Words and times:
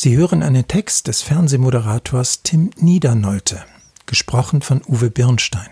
Sie 0.00 0.16
hören 0.16 0.44
einen 0.44 0.68
Text 0.68 1.08
des 1.08 1.22
Fernsehmoderators 1.22 2.44
Tim 2.44 2.70
Niedernolte, 2.76 3.64
gesprochen 4.06 4.62
von 4.62 4.80
Uwe 4.86 5.10
Birnstein. 5.10 5.66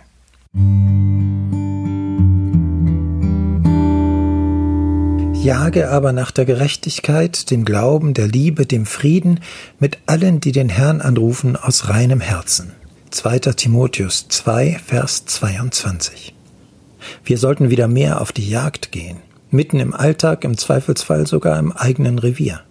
Jage 5.32 5.90
aber 5.92 6.10
nach 6.10 6.32
der 6.32 6.44
Gerechtigkeit, 6.44 7.52
dem 7.52 7.64
Glauben, 7.64 8.14
der 8.14 8.26
Liebe, 8.26 8.66
dem 8.66 8.84
Frieden 8.84 9.38
mit 9.78 9.98
allen, 10.06 10.40
die 10.40 10.50
den 10.50 10.70
Herrn 10.70 11.00
anrufen, 11.00 11.54
aus 11.54 11.88
reinem 11.88 12.20
Herzen. 12.20 12.72
2. 13.10 13.38
Timotheus 13.38 14.26
2, 14.26 14.80
Vers 14.84 15.24
22. 15.26 16.34
Wir 17.22 17.38
sollten 17.38 17.70
wieder 17.70 17.86
mehr 17.86 18.20
auf 18.20 18.32
die 18.32 18.50
Jagd 18.50 18.90
gehen, 18.90 19.18
mitten 19.52 19.78
im 19.78 19.94
Alltag, 19.94 20.42
im 20.42 20.58
Zweifelsfall 20.58 21.28
sogar 21.28 21.60
im 21.60 21.70
eigenen 21.70 22.18
Revier. 22.18 22.62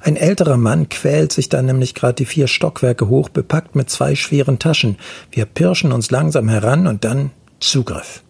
Ein 0.00 0.16
älterer 0.16 0.56
Mann 0.56 0.88
quält 0.88 1.32
sich 1.32 1.48
dann 1.48 1.66
nämlich 1.66 1.94
gerade 1.94 2.14
die 2.14 2.24
vier 2.24 2.46
Stockwerke 2.46 3.08
hoch, 3.08 3.28
bepackt 3.28 3.74
mit 3.74 3.90
zwei 3.90 4.14
schweren 4.14 4.58
Taschen. 4.58 4.96
Wir 5.30 5.44
pirschen 5.44 5.92
uns 5.92 6.10
langsam 6.10 6.48
heran 6.48 6.86
und 6.86 7.04
dann 7.04 7.30
Zugriff. 7.60 8.22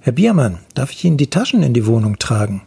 Herr 0.00 0.12
Biermann, 0.12 0.58
darf 0.74 0.92
ich 0.92 1.04
Ihnen 1.04 1.16
die 1.16 1.30
Taschen 1.30 1.62
in 1.62 1.74
die 1.74 1.86
Wohnung 1.86 2.18
tragen? 2.18 2.62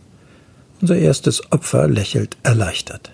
Unser 0.81 0.97
erstes 0.97 1.51
Opfer 1.51 1.87
lächelt 1.87 2.37
erleichtert. 2.43 3.11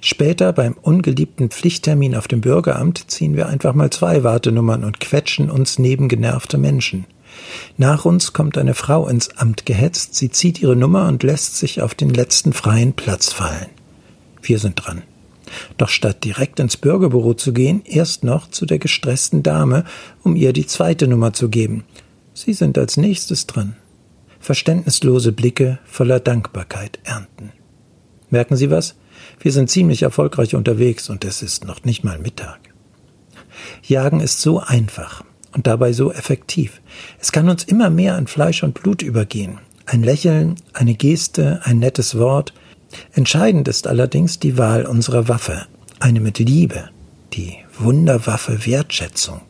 Später 0.00 0.52
beim 0.52 0.74
ungeliebten 0.80 1.50
Pflichttermin 1.50 2.14
auf 2.14 2.28
dem 2.28 2.40
Bürgeramt 2.40 3.10
ziehen 3.10 3.36
wir 3.36 3.48
einfach 3.48 3.74
mal 3.74 3.90
zwei 3.90 4.22
Wartenummern 4.22 4.84
und 4.84 5.00
quetschen 5.00 5.50
uns 5.50 5.78
neben 5.78 6.08
genervte 6.08 6.58
Menschen. 6.58 7.06
Nach 7.76 8.04
uns 8.04 8.32
kommt 8.32 8.58
eine 8.58 8.74
Frau 8.74 9.08
ins 9.08 9.36
Amt 9.36 9.66
gehetzt, 9.66 10.14
sie 10.14 10.30
zieht 10.30 10.60
ihre 10.60 10.76
Nummer 10.76 11.08
und 11.08 11.22
lässt 11.22 11.56
sich 11.56 11.80
auf 11.82 11.94
den 11.94 12.10
letzten 12.10 12.52
freien 12.52 12.92
Platz 12.92 13.32
fallen. 13.32 13.70
Wir 14.42 14.58
sind 14.58 14.74
dran. 14.76 15.02
Doch 15.76 15.88
statt 15.88 16.24
direkt 16.24 16.60
ins 16.60 16.76
Bürgerbüro 16.76 17.34
zu 17.34 17.52
gehen, 17.52 17.82
erst 17.84 18.24
noch 18.24 18.50
zu 18.50 18.66
der 18.66 18.78
gestressten 18.78 19.42
Dame, 19.42 19.84
um 20.22 20.36
ihr 20.36 20.52
die 20.52 20.66
zweite 20.66 21.06
Nummer 21.06 21.32
zu 21.32 21.48
geben. 21.48 21.84
Sie 22.34 22.52
sind 22.52 22.78
als 22.78 22.96
nächstes 22.96 23.46
dran. 23.46 23.76
Verständnislose 24.40 25.32
Blicke 25.32 25.78
voller 25.84 26.20
Dankbarkeit 26.20 26.98
ernten. 27.04 27.52
Merken 28.30 28.56
Sie 28.56 28.70
was? 28.70 28.96
Wir 29.40 29.52
sind 29.52 29.70
ziemlich 29.70 30.02
erfolgreich 30.02 30.54
unterwegs 30.54 31.10
und 31.10 31.24
es 31.24 31.42
ist 31.42 31.64
noch 31.64 31.84
nicht 31.84 32.02
mal 32.02 32.18
Mittag. 32.18 32.60
Jagen 33.82 34.20
ist 34.20 34.40
so 34.40 34.60
einfach 34.60 35.22
und 35.52 35.66
dabei 35.66 35.92
so 35.92 36.12
effektiv. 36.12 36.80
Es 37.20 37.30
kann 37.30 37.48
uns 37.48 37.64
immer 37.64 37.90
mehr 37.90 38.16
an 38.16 38.26
Fleisch 38.26 38.62
und 38.62 38.74
Blut 38.74 39.02
übergehen. 39.02 39.58
Ein 39.84 40.02
Lächeln, 40.02 40.56
eine 40.72 40.94
Geste, 40.94 41.60
ein 41.64 41.78
nettes 41.78 42.18
Wort, 42.18 42.54
Entscheidend 43.12 43.68
ist 43.68 43.86
allerdings 43.86 44.38
die 44.38 44.58
Wahl 44.58 44.86
unserer 44.86 45.28
Waffe, 45.28 45.66
eine 46.00 46.20
mit 46.20 46.38
Liebe, 46.38 46.88
die 47.32 47.56
Wunderwaffe 47.78 48.66
Wertschätzung. 48.66 49.42